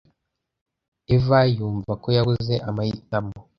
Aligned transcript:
eva 1.15 1.39
yumva 1.55 1.91
ko 2.01 2.07
yabuze 2.17 2.53
amahitamo 2.69 3.33